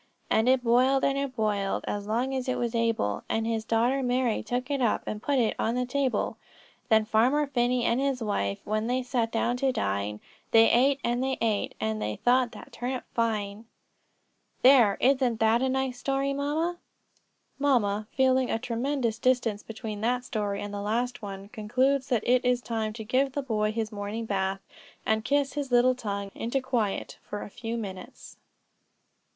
[0.31, 4.01] 'And it boiled, and it boiled, As long as it was able; And his daughter
[4.01, 6.37] Mary took it up, And put it on the table.
[6.89, 10.19] 'Then Farmer Phinney and his wife, When they sat down to dine,
[10.49, 13.65] They ate, and they ate, And they thought that turnip fine.'"
[14.63, 16.79] "There, isn't that a nice story, mamma?"
[17.59, 22.43] Mamma, feeling a tremendous distance between that story and the last one, concludes that it
[22.43, 24.61] is time to give the boy his morning bath,
[25.05, 28.37] and kiss his little tongue into quiet for a few minutes.